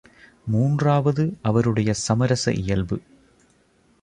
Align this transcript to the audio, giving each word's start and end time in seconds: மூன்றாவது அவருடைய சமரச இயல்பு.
மூன்றாவது 0.45 1.37
அவருடைய 1.41 1.93
சமரச 1.93 2.53
இயல்பு. 2.53 2.99